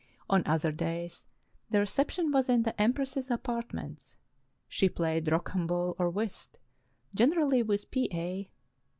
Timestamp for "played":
4.89-5.27